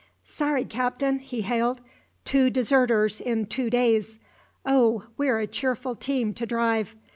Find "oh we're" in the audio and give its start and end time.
4.65-5.39